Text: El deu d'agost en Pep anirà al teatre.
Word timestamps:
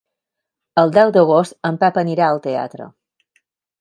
El 0.83 0.93
deu 0.95 1.11
d'agost 1.17 1.57
en 1.71 1.77
Pep 1.83 1.99
anirà 2.05 2.31
al 2.31 2.41
teatre. 2.47 2.89